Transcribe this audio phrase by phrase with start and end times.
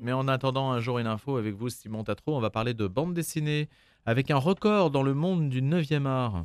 [0.00, 2.86] Mais en attendant un jour une info avec vous, Simon Tatro, on va parler de
[2.86, 3.68] bande dessinée
[4.06, 6.44] avec un record dans le monde du 9e art.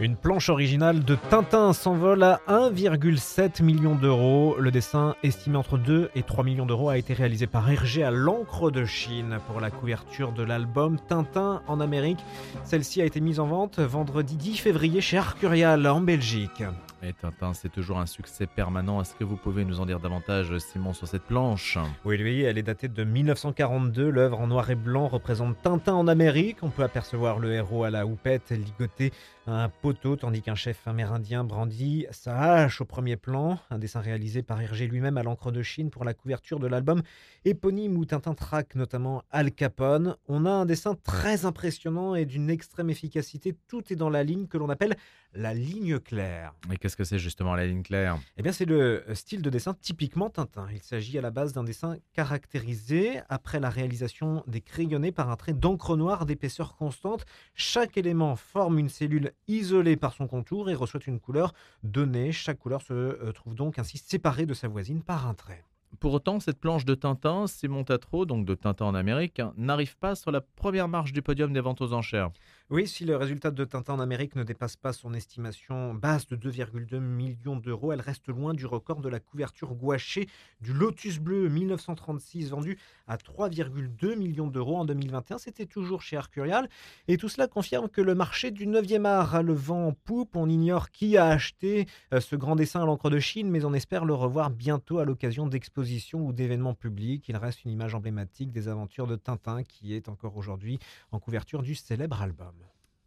[0.00, 4.56] Une planche originale de Tintin s'envole à 1,7 million d'euros.
[4.58, 8.10] Le dessin, estimé entre 2 et 3 millions d'euros, a été réalisé par Hergé à
[8.10, 12.18] l'encre de Chine pour la couverture de l'album Tintin en Amérique.
[12.64, 16.64] Celle-ci a été mise en vente vendredi 10 février chez Arcurial en Belgique.
[17.06, 18.98] Et Tintin, c'est toujours un succès permanent.
[19.02, 21.76] Est-ce que vous pouvez nous en dire davantage, Simon, sur cette planche?
[22.06, 24.08] Oui, oui, elle est datée de 1942.
[24.08, 26.62] L'œuvre en noir et blanc représente Tintin en Amérique.
[26.62, 29.12] On peut apercevoir le héros à la houppette ligoté
[29.46, 33.58] à un poteau, tandis qu'un chef amérindien brandit sa hache au premier plan.
[33.68, 37.02] Un dessin réalisé par Hergé lui-même à l'encre de Chine pour la couverture de l'album
[37.44, 40.16] éponyme où Tintin traque notamment Al Capone.
[40.26, 43.54] On a un dessin très impressionnant et d'une extrême efficacité.
[43.68, 44.96] Tout est dans la ligne que l'on appelle
[45.34, 46.54] la ligne claire.
[46.72, 48.18] Et qu'est-ce que c'est justement la ligne claire?
[48.36, 50.68] Eh bien, c'est le style de dessin typiquement Tintin.
[50.72, 55.36] Il s'agit à la base d'un dessin caractérisé après la réalisation des crayonnés par un
[55.36, 57.24] trait d'encre noire d'épaisseur constante.
[57.54, 62.30] Chaque élément forme une cellule isolée par son contour et reçoit une couleur donnée.
[62.30, 65.64] Chaque couleur se euh, trouve donc ainsi séparée de sa voisine par un trait.
[66.04, 69.96] Pour autant, cette planche de Tintin, Simon Tatro, donc de Tintin en Amérique, hein, n'arrive
[69.96, 72.30] pas sur la première marche du podium des ventes aux enchères.
[72.70, 76.36] Oui, si le résultat de Tintin en Amérique ne dépasse pas son estimation basse de
[76.36, 80.28] 2,2 millions d'euros, elle reste loin du record de la couverture gouachée
[80.62, 85.36] du Lotus Bleu 1936 vendu à 3,2 millions d'euros en 2021.
[85.36, 86.70] C'était toujours chez Arcurial.
[87.06, 90.34] Et tout cela confirme que le marché du 9e art a le vent en poupe.
[90.34, 93.74] On ignore qui a acheté euh, ce grand dessin à l'encre de Chine, mais on
[93.74, 95.46] espère le revoir bientôt à l'occasion
[96.14, 97.28] ou d'événements publics.
[97.28, 100.78] Il reste une image emblématique des aventures de Tintin qui est encore aujourd'hui
[101.12, 102.54] en couverture du célèbre album.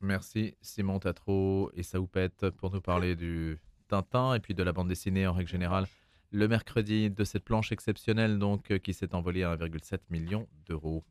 [0.01, 3.57] Merci Simon Tatro et Saoupette pour nous parler du
[3.87, 5.87] Tintin et puis de la bande dessinée en règle générale.
[6.31, 11.03] Le mercredi de cette planche exceptionnelle donc qui s'est envolée à 1,7 million d'euros.